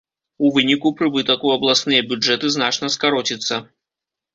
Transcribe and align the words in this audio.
У 0.47 0.49
выніку 0.55 0.93
прыбытак 1.01 1.39
у 1.49 1.53
абласныя 1.57 2.09
бюджэты 2.09 2.47
значна 2.59 2.95
скароціцца. 2.99 3.67